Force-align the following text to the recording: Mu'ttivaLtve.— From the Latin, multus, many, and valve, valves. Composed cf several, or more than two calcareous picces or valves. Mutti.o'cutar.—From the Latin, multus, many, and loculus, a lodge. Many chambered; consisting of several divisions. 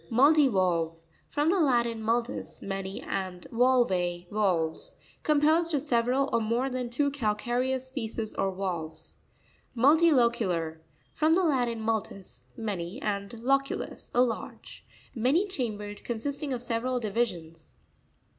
Mu'ttivaLtve.— 0.09 0.95
From 1.35 1.51
the 1.51 1.59
Latin, 1.59 2.01
multus, 2.01 2.59
many, 2.63 3.01
and 3.03 3.45
valve, 3.51 4.25
valves. 4.31 4.95
Composed 5.21 5.75
cf 5.75 5.85
several, 5.85 6.27
or 6.33 6.41
more 6.41 6.71
than 6.71 6.89
two 6.89 7.11
calcareous 7.11 7.91
picces 7.95 8.33
or 8.35 8.51
valves. 8.51 9.17
Mutti.o'cutar.—From 9.77 11.35
the 11.35 11.43
Latin, 11.43 11.81
multus, 11.81 12.47
many, 12.57 12.99
and 12.99 13.29
loculus, 13.43 14.09
a 14.15 14.21
lodge. 14.23 14.87
Many 15.13 15.45
chambered; 15.45 16.03
consisting 16.03 16.51
of 16.51 16.61
several 16.61 16.99
divisions. 16.99 17.75